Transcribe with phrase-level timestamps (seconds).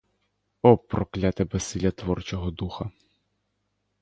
[0.63, 2.91] О, прокляте безсилля творчого духа!